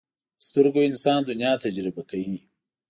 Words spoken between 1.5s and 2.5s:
تجربه کوي